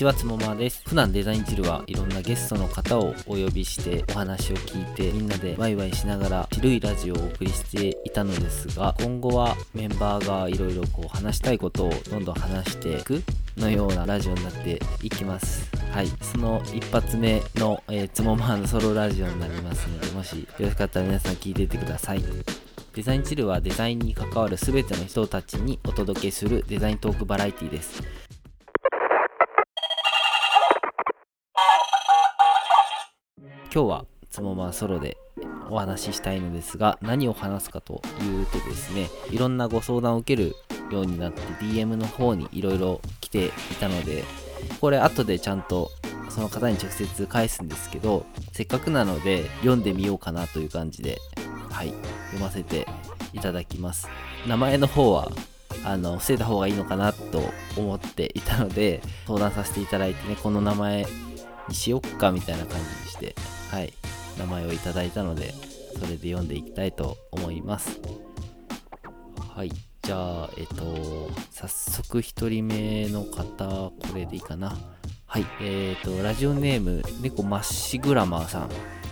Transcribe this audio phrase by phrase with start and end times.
[0.00, 0.80] ちはつもまです。
[0.86, 13.22] 普段デザインチルはいろんなゲストの方をお呼びしてお話を聞いてみんなでワイワイしながらチルいラジオをお送りしていたのですが今後はメンバーがいろいろこう話したいことをどんどん話していく
[13.58, 15.68] のようなラジオになっていきます。
[15.92, 16.06] はい。
[16.22, 22.24] その一発目の、え、つもまのソロラジオになりますのでもしよろしかったら皆さん聞いていってください。
[22.94, 28.02] デザインチルはデザインに関わる全ての人たちにお届けするデザイントークバラエティです。
[33.72, 35.16] 今日はつもまソロで
[35.70, 40.56] お話ししたいのですが何を話すかというとですねいろんなご相談を受ける
[40.90, 44.24] ようになって DM の方にいろいろ来ていたので
[44.80, 45.92] これ後でちゃんと
[46.30, 51.18] その方に直接返すんですけどせっかくなので読んでみようかなという感じで
[51.70, 51.94] はい
[52.32, 52.88] 読ませて
[53.32, 54.08] いただきます。
[54.48, 55.30] 名前の方は
[55.84, 61.06] あの伏せた方がいいのかなと思っていたので相談させていただいてねこの名前
[61.68, 63.34] にしよっかみたいな感じにして
[63.70, 63.92] はい。
[64.36, 65.52] 名前をいただいたので
[65.94, 68.00] それで読んでいきたいと思います。
[69.54, 69.70] はい。
[70.02, 74.76] じゃあえっと早速1人目の方これでいいかな。
[75.26, 75.46] はい。
[75.60, 78.70] えっ、とラジオネーム猫マッシグラマーさん。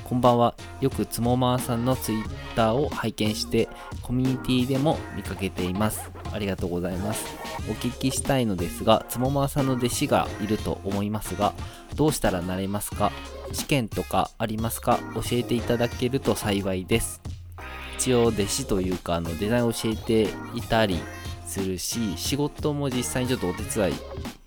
[0.09, 0.55] こんばんは。
[0.81, 3.69] よくつもまーさんのツイッターを拝見して、
[4.03, 6.11] コミュニティでも見かけています。
[6.33, 7.25] ありがとうございます。
[7.69, 11.53] お聞きしたいのですが、つもまーさんの弟子がいると思いますが、
[11.97, 13.13] どうしたらなれますか？
[13.53, 14.99] 試験とかありますか？
[15.15, 17.21] 教えていただけると幸いです。
[17.99, 21.01] 一応弟子というか、あのデザインを教えていたり
[21.47, 23.95] するし、仕事も実際にちょっとお手伝い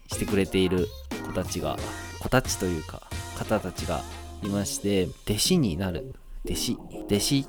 [0.07, 0.88] してくれている
[1.25, 1.77] 子たちが、
[2.19, 3.01] 子たちというか、
[3.38, 4.01] 方たちが
[4.43, 6.13] いまして、弟子になる。
[6.45, 7.47] 弟子、弟子、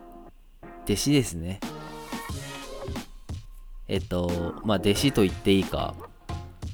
[0.84, 1.60] 弟子ですね。
[3.88, 5.94] えっと、まあ、弟子と言っていいか、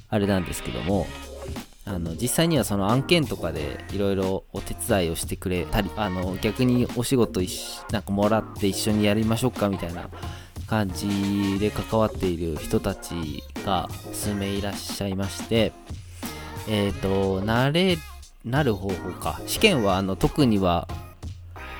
[0.09, 1.07] あれなんですけども、
[1.85, 7.41] あの実際にはその案件とかでいろいろお手伝いをしてくれたりあの逆にお仕事
[7.91, 10.07] なんかもらって一緒にやりましょうかみたいな
[10.67, 15.71] 感じで関わっている人たちが数名いらっしゃいまして
[16.67, 17.97] えっ、と慣れ
[18.45, 19.41] なる方法か。
[19.47, 20.87] 試験は、あの、特には、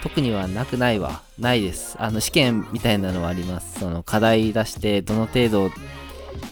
[0.02, 1.22] 特にはなくないわ。
[1.38, 1.96] ないです。
[2.00, 3.80] あの、試験みたいなのはあります。
[3.80, 5.72] その、課題出して、どの程度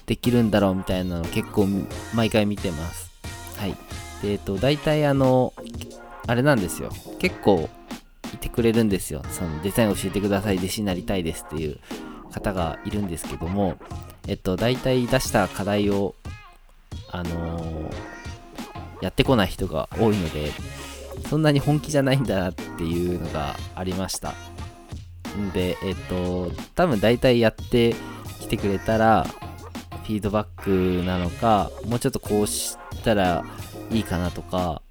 [0.06, 1.68] できるんだろうみたいなの結構、
[2.13, 3.12] 毎回見てます。
[3.58, 3.72] はい。
[4.22, 5.53] で、えっと、大体あの、
[6.28, 6.90] あれなんですよ。
[7.19, 7.69] 結構、
[8.34, 9.24] いてくれるんですよ。
[9.31, 11.79] その、デザイン教えてください、弟子になりたいですっていう
[12.31, 13.78] 方がいるんですけども、
[14.28, 16.16] えっと、大体出した課題を、
[17.12, 18.18] あのー
[19.02, 20.52] やってこない人が多いので、
[21.29, 24.33] そんなに本気じゃないんだなっていうのがありました。
[25.38, 27.95] んで、えっと、多分大体やって
[28.39, 29.25] きてくれたら、
[30.03, 33.44] フィードバックなのか、もうちょっとこうしたら
[33.91, 34.81] いいかなとか、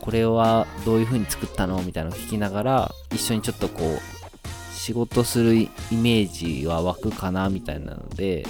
[0.00, 8.44] これはどういう風に作ったのみたいなのを聞きながら、一緒にちょっとこう、仕事するイメージは湧くかなみたいなので、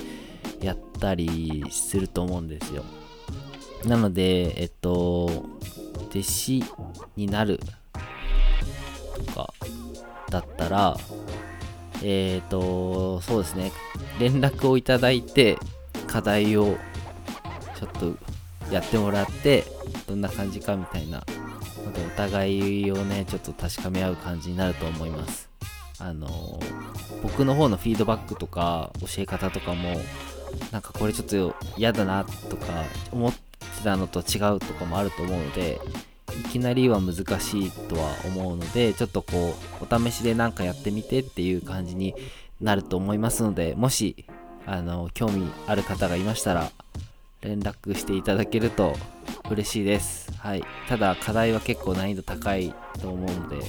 [0.60, 2.84] やったりすると思うんですよ。
[3.84, 5.44] なので、えっと、
[6.10, 6.64] 弟子
[7.16, 7.60] になる
[9.26, 9.54] とか
[10.30, 10.96] だったら、
[12.02, 13.72] えっ、と、そうですね、
[14.18, 15.58] 連絡をいただいて、
[16.06, 16.76] 課題を
[17.78, 18.14] ちょっと
[18.72, 19.64] やってもらって、
[20.06, 21.24] どんな感じかみたいな
[21.84, 25.48] ので、お互いをね、ちょっと確かめ合う感じになると思います。
[25.98, 26.58] あの、
[27.22, 30.00] 僕の方のフィードバックとか、教え方とかも、
[30.72, 33.34] なんかこれちょっと嫌だなとか思っ
[33.80, 35.80] てたのと違うとかもあると思うので
[36.46, 42.14] いきなりは難しいとは思うのでちょっとこうお試しで何かやってみてっていう感じに
[42.60, 44.24] なると思いますのでもし
[44.66, 46.70] あの興味ある方がいましたら
[47.42, 48.94] 連絡していただけると
[49.50, 50.30] 嬉しいです。
[50.38, 50.64] はい。
[50.88, 53.62] ただ課題は結構難易度高いと思うので、は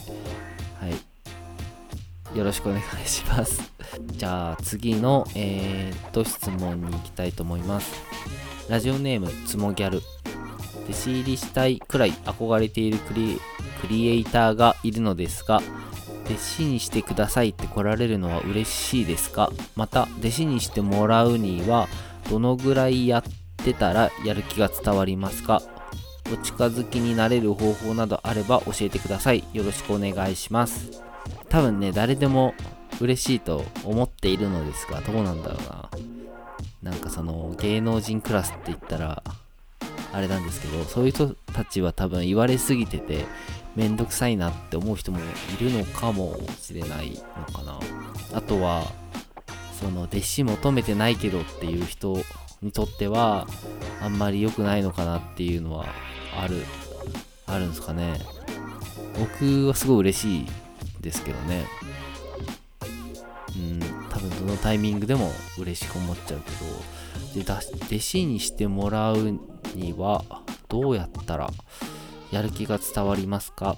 [2.34, 2.38] い。
[2.38, 3.72] よろしくお願いします。
[4.08, 7.94] じゃあ次の、えー、っと質問に行きたいと思います。
[8.72, 9.98] ラジオネームつもギャル。
[10.86, 15.58] 弟子入りしたいくらい憧れているクリエイターがいるのですが
[16.24, 19.52] 弟子にしてくださいって来られるのは嬉しいですか？
[19.76, 21.90] また弟子にしてもらうには
[22.30, 23.24] どのぐらいやっ
[23.58, 25.62] てたらやる気が伝わりますか？
[26.34, 29.44] お近づきになれる方法などあれば教えてください。
[29.52, 31.04] よろしくお願いします。
[31.50, 32.54] 多分ね誰でも
[33.02, 35.90] 嬉しいと思っているのですがどうなんだろうな。
[36.82, 39.24] なんかその芸能人クラスって言ったら
[40.14, 43.26] あれなんですけどそういう人たちは多分言われすぎてて
[43.76, 47.80] めんどくさいなって思う人もいるのかもしれないのかな。
[48.34, 48.92] あとは
[49.80, 52.18] その弟子求めてないけどっていう人
[52.62, 53.48] にとっては
[54.02, 55.86] あんまり良くないのかなっていうのは
[56.38, 56.64] ある
[57.48, 58.20] あるんですかね。
[59.18, 60.46] 僕はすごい嬉しい
[61.00, 61.66] ですけどね。
[64.22, 66.52] 分どのタイミングでも嬉しく思っちゃうけ
[67.40, 67.52] どで
[67.88, 69.40] 弟子にしてもらう
[69.76, 70.24] には
[70.70, 71.50] どうやったら
[72.32, 73.78] やる気が伝わりますか？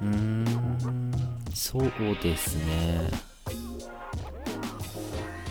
[0.00, 1.12] うーん
[1.54, 1.92] そう
[2.22, 3.10] ですね。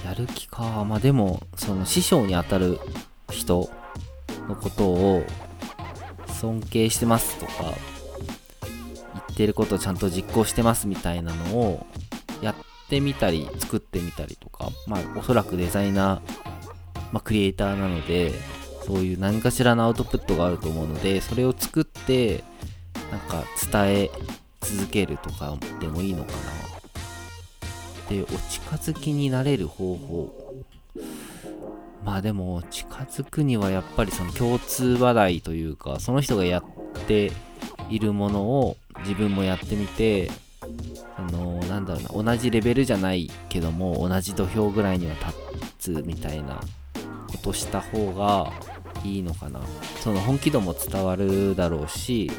[0.04, 0.86] やる気か。
[0.86, 2.80] まあでもその師匠に当たる
[3.32, 3.70] 人
[4.48, 5.24] のことを
[6.28, 11.86] 尊敬してますとか言ってることをちゃんと実行してますみたいなのを
[12.86, 16.20] ってみたり作ってみたりとかまあおそらくデザイナー、
[17.12, 18.32] まあ、クリエイターなので
[18.86, 22.44] そういう何かしらのアウトプットがあると思うのでそれを作って
[23.12, 24.12] なんか伝え
[24.62, 26.38] 続けるとかでもいいのかな。
[28.10, 30.54] でお近づきになれる方法。
[32.04, 37.32] まあでも近づくにはやっぱりその共通話題というかその人がやって
[37.90, 40.30] いるものを自分もやってみて
[41.18, 41.55] あの、
[41.86, 45.14] だろうな同じレベルじゃないけども同じ土俵ぐらいには
[45.80, 46.60] 立つみたいな
[47.28, 48.52] ことした方が
[49.04, 49.60] いいのかな。
[50.02, 52.32] その本気度も伝わるだろうし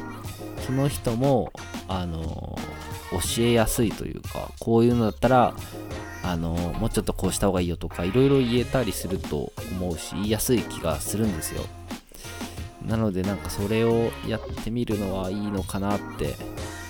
[0.65, 1.51] その人も
[1.87, 2.57] あの
[3.11, 5.53] 教えやすいというかこういうのだったら
[6.23, 6.49] あの
[6.79, 11.63] もうちょっとこうした方がいいよとかいろいろ言えたりすると思うし言いやすい気がするんですよ。
[12.85, 16.35] なのでなんかそれをやってみるのはいいのかなって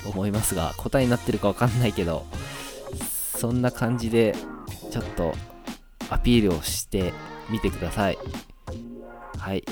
[0.08, 2.26] 思いますが答えになってるかわかんないけど
[3.38, 4.36] そんな感じで
[4.92, 5.34] ちょっと
[6.10, 7.14] アピールをして
[7.50, 8.18] みてください
[9.38, 9.64] はい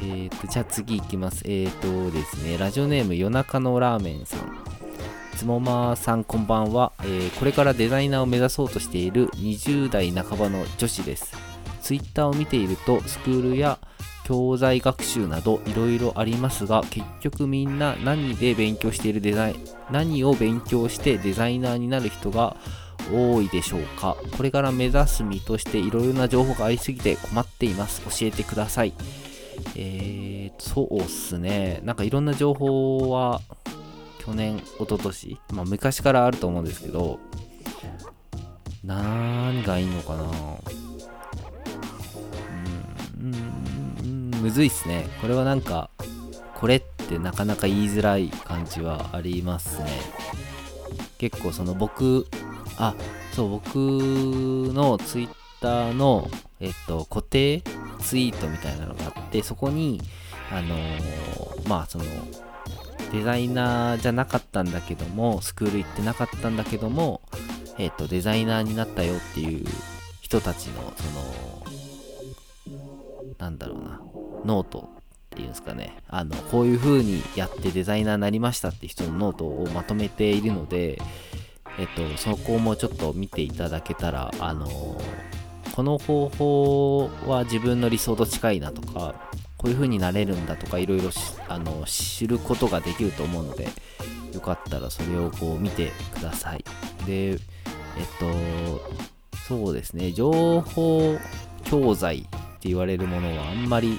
[0.00, 1.42] えーと、じゃあ次いきます。
[1.44, 4.56] えーとですね、ラジオネーム夜中のラーメンさん。
[5.36, 11.36] つもまさんこんばんは、えー、これからデザイナーを目指そうとしている20代半ばの女子です。
[11.80, 13.78] ツイッターを見ていると、スクールや
[14.28, 19.56] 教材学習などいろいろありますが、結局みんな何で勉強しているデザイン、
[19.90, 22.54] 何を勉強してデザイナーになる人が
[23.10, 24.18] 多いでしょうか？
[24.36, 28.02] これから目指す身としていろいろな情報がありすぎて困っています。
[28.02, 28.92] 教えてください。
[29.76, 31.80] えー、そうっすね。
[31.82, 33.40] なんかいろんな情報は、
[34.18, 37.18] 去年、一昨年まあ昔からあると思うんですけど、
[38.84, 40.24] 何がいいのかな？
[44.40, 45.08] むずいっすね。
[45.20, 45.90] これはなんか、
[46.54, 49.86] これってなかなか言いづらい感じはありますね。
[51.18, 52.26] 結構その僕、
[52.76, 52.94] あ、
[53.32, 55.28] そう、僕のツイッ
[55.60, 56.28] ターの、
[56.60, 57.62] えっと、固定
[58.00, 60.00] ツイートみたいなのがあって、そこに、
[60.50, 62.04] あのー、まあ、その、
[63.12, 67.22] デザイナーじゃなかったんだけども、スクール行ってなかったんだけども、
[67.78, 69.66] えっ、と、デザイナーになったよっていう
[70.20, 72.78] 人たちの、その、
[73.38, 74.00] なんだろうな、
[74.44, 81.00] ノートっていうんですかね、あの、こういう風にやってデザイナーになりましたって人のノートをまとめているので、
[81.78, 84.68] えっと、そこもちょっと見ていただけたら、あの
[85.74, 89.14] この方法は自分の理想と近いなとか、
[89.56, 91.10] こういう風になれるんだとか、いろいろ
[91.48, 93.68] あの知ることができると思うので、
[94.32, 96.64] よかったらそれをこう見てください。
[97.06, 97.38] で、えっ
[98.18, 101.16] と、そうですね、情報
[101.62, 102.26] 教材
[102.58, 103.98] って言われるものはあんまり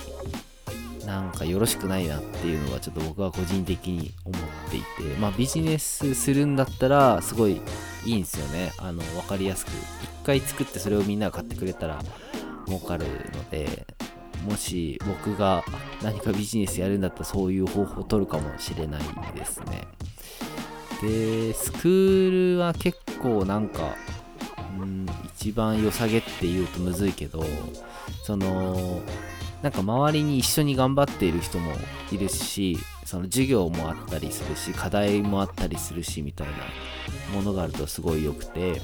[1.06, 4.86] なんかよろしくないなっていうのはちょっと僕は個人的に思っていて、
[5.20, 7.62] まあビジネスするんだったらすごい
[8.06, 8.74] いいんですよね。
[8.78, 9.70] あの、わかりやすく。
[9.70, 9.76] 一
[10.26, 12.00] 回作ってそれをみんなが買ってくれたら
[12.68, 13.88] 儲かるので、
[14.46, 15.64] もし僕が
[16.04, 19.02] 何かビジネスやるんだったらそういう方法を取るかもしれない
[19.36, 19.88] ですね。
[21.02, 23.96] で、スクールは結構なんか、
[24.80, 27.44] うん、一番良さげって言うとむずいけど、
[28.24, 29.02] その、
[29.62, 31.74] なんか周りに一緒に頑張っている人も
[32.12, 36.54] いるし、その授業もあったりするし、課題もあったりするし、みたいな
[37.34, 38.76] ものがあるとすごい良くて、えっ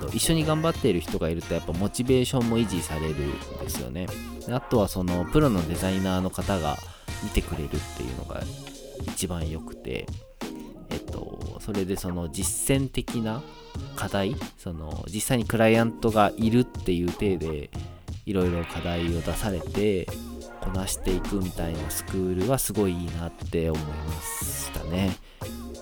[0.00, 4.06] と、一緒に頑張っている人がいるとやっぱモチベーションも維持されるんですよね。
[4.50, 6.76] あとはそのプロのデザイナーの方が
[7.22, 8.42] 見てくれるっていうのが
[9.02, 10.06] 一番良くて、
[10.90, 13.42] えっと、それでその実践的な
[13.94, 17.70] 課題、その実際にクライアントがいるっていう体で、
[18.26, 20.06] いろいろ課題を出されて
[20.60, 25.16] こなしていくみたいなスクールはすごいいいなって思いましたね。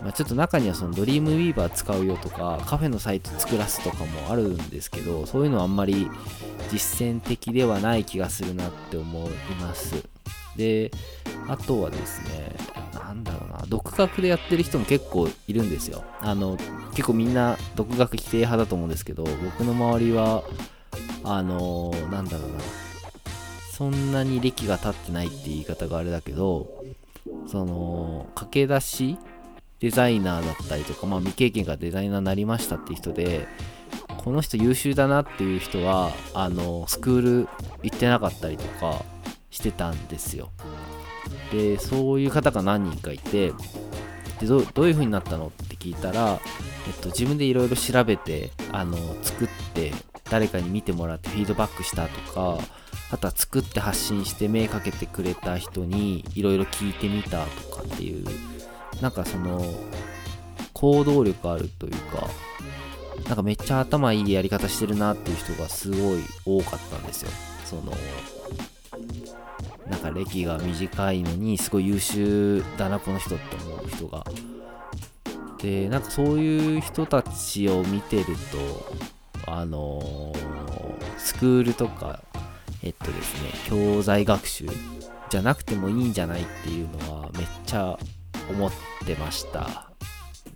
[0.03, 6.11] まあ、ちょっと中にはそのドリームウィーバー使うよとかカフェのサイト作らすとかもあるんですけどそういうのはあんまり
[6.71, 10.05] 実践的ではない気がするなって思います。
[10.57, 10.91] で、
[11.49, 12.55] あとはですね、
[12.93, 16.05] なんだろうな、独学でやってる人も結構いるんですよ。
[16.21, 16.57] あの、
[16.91, 20.45] 結構みんな独学規定派だと思うんですけど、僕の周りは
[21.25, 22.59] あのー、なんだろうな、
[23.73, 26.85] そんなに歴が経ってないって言い方があれだけど
[27.47, 29.19] その駆け出し
[29.81, 33.49] デザイナーだったりとか、まあ、未経験がデザイナーになりましたっていう人で
[34.19, 37.49] この人優秀だなっていう人はあのスクール
[37.83, 39.03] 行ってなかったりとか
[39.51, 40.51] してたんですよ。
[41.53, 43.53] でそういう方が何人かいて
[44.41, 46.41] でどどういう風になったのって聞いたら、
[46.87, 49.93] えっと、自分でいろいろ調べてあの作って
[50.31, 52.59] 誰かに見てもらってフィードバックしたとか
[53.11, 58.25] あとは作って発信して目かけてくれた人にいろいろ聞いてみたとかっていう
[59.01, 59.63] なんかその
[60.73, 62.29] 行動力あるというか
[63.27, 67.31] なんかめっちゃ頭いいやり方してるなっていう人がすごい多かったんですよ。
[67.65, 67.93] その
[69.89, 74.25] なんか歴が短いのにすごい優秀だなこの人って思う人が。
[75.59, 78.95] でなんかそういう人たちを見てると
[79.47, 82.21] あのー、スクールとか
[82.83, 84.67] えっとですね教材学習
[85.31, 87.99] じゃなくてもいいんじゃないっていうのはめっちゃ
[88.51, 88.73] 思っ
[89.07, 89.91] てました。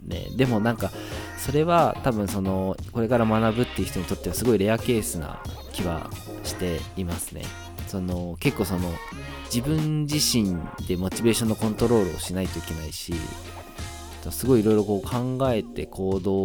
[0.06, 0.90] ねでもなんか
[1.36, 5.42] それは多分そのこれから学ぶっていう人にとってはすごいレアケースな
[5.72, 6.10] 気は
[6.44, 7.42] していますね。
[7.86, 8.92] その結構その
[9.46, 13.14] 自分自身でモチベーションのコントロールをしないといけないし
[14.30, 16.44] すごいいろいろこう考えて行動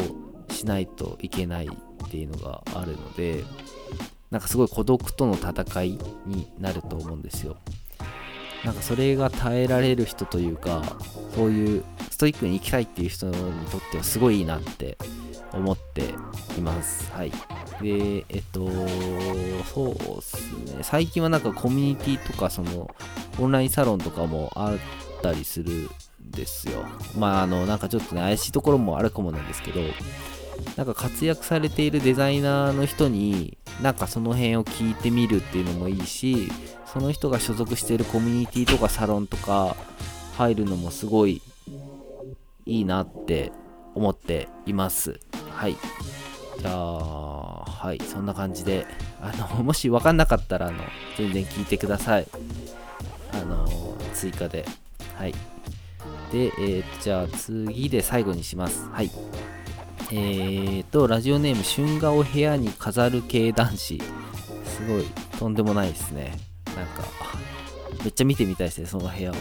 [0.50, 1.70] しないといけない
[2.14, 3.44] っていうのがあるので
[4.30, 7.58] なんかすごい孤独との戦いになると思うんですよ
[8.64, 10.84] なんかそれが耐えられる人というか
[11.36, 13.34] そういうストイックに生きたいっていう人に
[13.72, 14.96] とってはすごいいいなって
[15.54, 16.14] 思って
[16.58, 17.12] います。
[17.12, 17.32] はい。
[17.82, 18.68] で、えっと、
[19.74, 20.80] そうですね。
[20.82, 22.90] 最近はなんかコミュニティとか、その、
[23.40, 24.78] オンラインサロンとかもあっ
[25.22, 26.86] たりするんですよ。
[27.18, 29.82] まあ、あの、なんかちょっとね、怪しいところもあるかもなんですけど、
[30.76, 36.50] なんか活躍されているデザイナーの人に、なんかその辺を聞いてみるっていうのもいいし、
[36.86, 39.76] その人が所属しているコミュニティとかサロンとか
[40.38, 41.42] 入るのもすごい
[42.66, 43.52] いいなって
[43.96, 45.20] 思っています。
[45.52, 45.78] はい。
[46.60, 48.86] じゃあ、はい、そんな感じで、
[49.22, 50.84] あの、 もし分かんなかったら、あの、
[51.18, 52.28] 全然聞いてください。
[53.34, 53.68] あの、
[54.14, 54.66] 追加で。
[55.18, 55.34] はい。
[56.32, 58.88] で、えー、じゃあ次で最後にします。
[58.90, 59.12] はい。
[60.16, 63.98] えーと、ラジオネーム、春画を部屋に飾る系男子。
[64.64, 65.06] すごい、
[65.40, 66.38] とんでもないですね。
[66.76, 67.04] なんか、
[68.04, 69.34] めっちゃ見てみたいですね、その部屋を。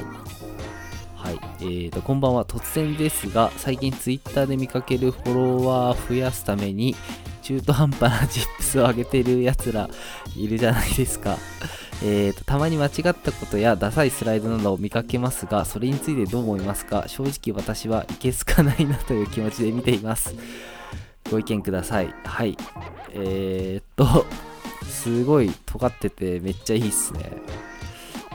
[1.14, 1.38] はい。
[1.60, 2.46] えーと、こんばんは。
[2.46, 6.96] 突然ですが、最近 Twitter で見かけるフォロワー増やすために、
[7.42, 9.90] 中途半端なチップスを上げてるやつら
[10.36, 11.36] いるじゃないですか。
[12.04, 17.04] えーと、たまに間違ったことやダサいスライドなどを見かけますが、それについてどう思いますか？
[17.06, 20.34] 正直私はいけすかないなという気持ちで見ています。
[21.30, 22.12] ご意見ください。
[22.24, 22.56] はい。
[23.12, 24.26] えー、っと、
[24.84, 27.30] すごい尖っててめっちゃいいっすね。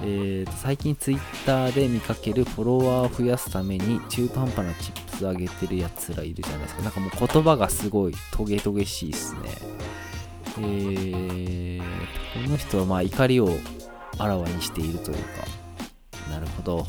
[0.04, 6.84] えー、最近 Twitter で見かけるフォロワーを増やすために中途半端なチップス上げてるやつらいるじゃないですか。
[6.84, 9.42] なんかもう言葉がすごいトゲトゲしいっすね。
[10.60, 13.50] えー、この人はまあ怒りを
[14.18, 15.22] あらわにしているというか、
[16.30, 16.88] なるほど。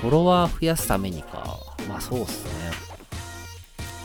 [0.00, 1.58] フォロワー増やすためにか。
[1.88, 2.72] まあそうっすね。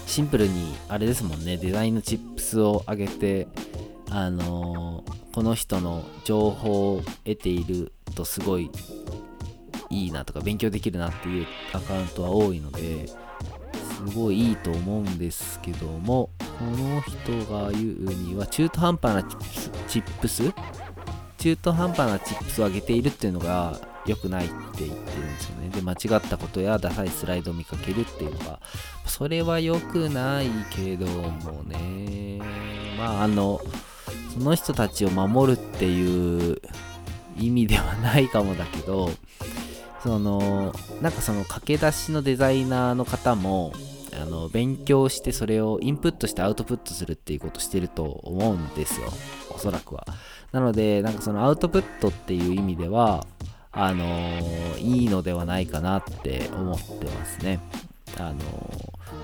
[0.06, 3.48] シンプルにあれですもんね、デザインのチップスを上げて、
[4.10, 8.70] あのこの人の情報を得ているとすごい
[9.90, 13.16] いいなとか勉強できるなっていうアカウントは多いのです
[14.16, 19.24] ごいいいと思うんですけどもこの人が言うには中途半端な
[19.88, 20.54] チップス
[21.38, 25.70] 中途半端なチップスを上げているっていうのが良くないって言ってるんですよね。
[25.70, 28.60] で、間違ったことやダサいスライドを見かけるっていうのが、
[29.06, 32.40] それは良くないけどもね、
[32.98, 33.62] まああの、
[34.34, 36.62] その人たちを守るっていう
[37.38, 39.10] 意味ではないかもだけど
[40.04, 43.74] そのなんかその駆け出しのデザイナーの方も
[44.20, 49.08] あの勉強してそれをインプットしてアウトプットするっていうことしてると思うんですよ。
[49.54, 50.06] おそらくは。
[50.52, 53.26] なのでなんかそのアウトプットっていう意味では
[53.74, 54.06] あの、
[54.80, 57.60] いいのではないかなって思ってますね。
[58.18, 58.40] あの、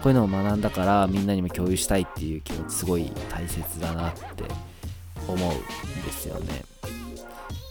[0.02, 4.44] こういうのを学んだからみんなにも共有したいっていう気持ちすごい大切だなって
[5.34, 6.64] 思うんですよね。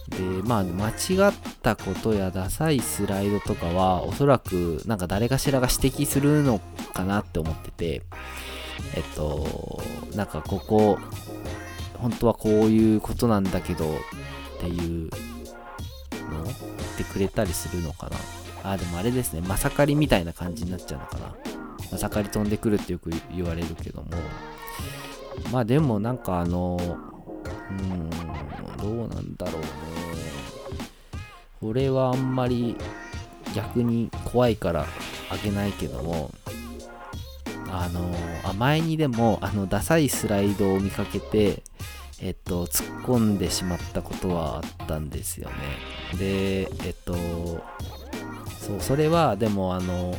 [0.08, 6.60] で、まあ、間違ったことやダサいスライドとかは、おそらく、なんか誰かしらが指摘するの
[6.94, 8.02] かなって思ってて、
[8.94, 9.80] えっと、
[10.14, 10.98] なんかここ、
[11.98, 13.98] 本当はこういうことなんだけど、っ
[14.60, 15.10] ていう
[16.30, 16.54] のを言っ
[16.96, 18.16] てくれたりするのかな。
[18.72, 21.34] あ、でもあれですね、まさかりみたいな感じになっちゃうのかな。
[21.92, 24.08] まさかり飛んでくるってよく言われるけども、
[25.52, 27.15] まあでもなんかあの、
[27.70, 28.10] うん、
[28.78, 29.66] どうなんだろうね。
[31.60, 32.76] これはあんまり
[33.54, 34.86] 逆に怖いから
[35.30, 36.30] あげないけども
[37.68, 41.62] あのあ前にでもあのダサいスライドを見かけて
[42.20, 45.54] えっと突っ込んでしまったことはあったんですよね。
[46.18, 47.14] でえっと
[48.58, 50.16] そうそれはでもあの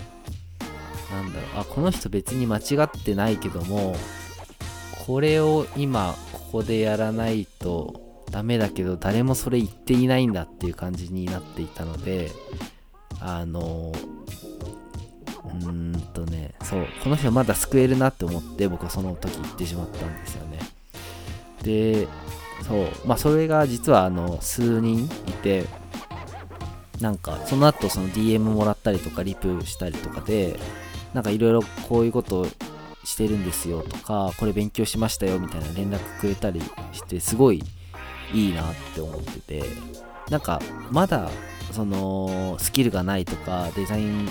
[1.11, 3.95] なんだろうあこの人別に間違ってないけども
[5.05, 6.15] これを今
[6.47, 12.31] ここでやらないとダメだけど誰もそれ言っていないんだっていう感じになっていたので
[13.19, 13.91] あの
[15.43, 20.59] うーんとねそうこの人まだ救えるなって思って僕はその時言ってしまったんですよね。
[21.63, 22.07] で
[22.67, 25.09] そうまあそれが実はあの数人い
[25.41, 25.65] て
[27.01, 30.57] なんかその後その DM もらったりとかリプしたりとかで
[31.13, 32.47] なんかいろいろこういうことを
[33.07, 36.61] してるんですよとかこれ勉強しましたよみたいな連絡くれたり
[36.91, 37.63] してすごい
[38.33, 39.63] いいなって思ってて
[40.29, 40.61] なんか
[40.91, 41.29] まだ
[41.71, 44.27] そのスキルがないとかデザイン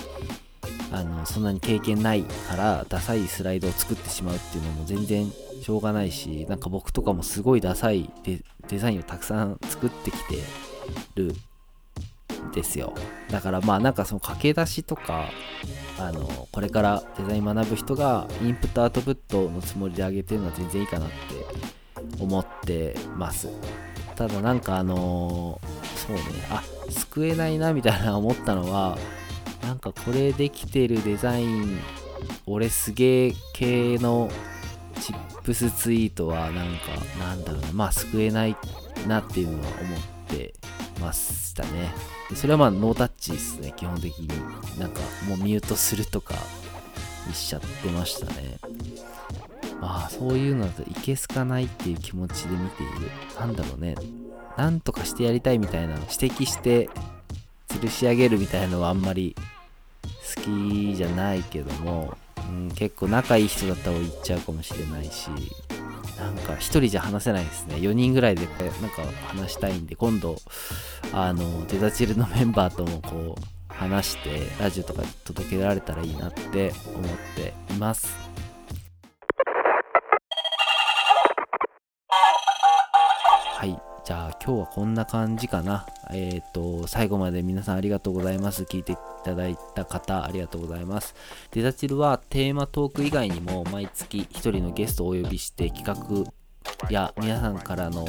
[0.92, 5.30] あのそんなに経験ないからダサいスライドを作ってしまうっていうのも全然
[5.62, 10.34] しょうがないしなんか僕とかもすごいダサいデデザインをたくさん作ってきて
[11.14, 11.34] る
[12.52, 12.94] ですよ。
[13.30, 15.30] だからまあなんかその駆け出しとか
[15.98, 21.14] あのこれからデザイン学ぶ人がインプットアウトプットのつもりであげてるのは全然いいかなって
[22.20, 23.48] 思ってます。
[24.14, 25.60] ただなんかあの
[25.94, 26.22] そうね。
[26.50, 28.96] あ救えないなみたいな思ったのは
[29.62, 31.78] なんかこれできてるデザイン
[32.46, 34.30] 俺すげえ系の
[35.00, 37.72] チップスツイートはなんかなんだろうな。
[37.72, 38.56] まあ救えない
[39.06, 40.54] なっていうのは思って
[41.00, 41.92] ましたね。
[42.34, 43.72] それはまあノータッチですね。
[43.76, 44.28] 基本的に
[44.78, 46.34] なんかもうミュートするとか
[47.32, 48.58] しちゃってましたね。
[49.80, 52.92] まあそういうのだといけすかないっていう気持ちで見ている。
[53.38, 53.94] なんだろうね。
[54.56, 56.88] なんとかしてやりたいみたいなの指摘して
[57.68, 59.36] 吊るし上げるみたいなのはあんまり
[60.36, 62.16] 好きじゃないけども、
[62.48, 65.30] うん、結構仲いい人だったら言っちゃうかもしれないし。
[66.18, 67.76] なんか一人じゃ話せないですね。
[67.76, 70.36] 4人ぐらいでなんか話したいんで今度
[71.12, 78.08] あのデザチルのメンバーともこう話してラジオとか届けられたらいいなって思っています。
[83.58, 83.78] はい。
[84.04, 85.86] じゃあ今日はこんな感じかな。
[86.12, 88.64] えっ、ー、と最後まで皆さんありがとうございます。
[88.64, 91.14] 聞いていただいた方ありがとうございます。
[91.52, 96.32] デザチルはテーマトーク以外にも毎月1人のゲストをお呼びして企画
[96.90, 98.06] や皆さんからの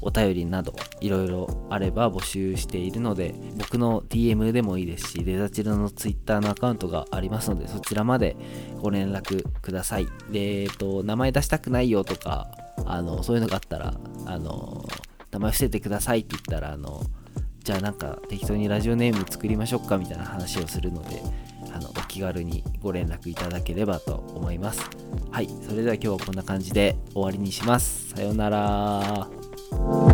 [0.00, 8.36] お便りなどいろいろあれば募集しているので僕の DM でもいいですしデザチルの Twitter のアカウントがありますのでそちらまで
[8.80, 10.06] ご連絡ください。
[10.30, 12.48] で、えっと、名前出したくないよとか
[12.84, 13.94] あのそういうのがあったら
[14.26, 14.84] あの
[15.30, 17.02] 名前伏せてくださいって言ったらあの
[17.66, 21.20] じゃあなんか適当にラジオネーム作りましょうかみたいな話をするので
[21.74, 24.88] あのお気軽にご連絡いただければと思います。
[25.32, 28.10] はいそれでは今日はこんな感じで終わりにします。
[28.10, 30.05] さようなら。